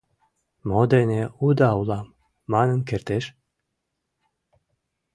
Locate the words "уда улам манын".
1.45-2.79